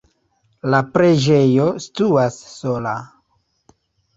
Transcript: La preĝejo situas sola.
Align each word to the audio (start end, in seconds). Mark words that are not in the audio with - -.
La 0.73 0.77
preĝejo 0.95 1.67
situas 1.85 2.41
sola. 2.55 2.95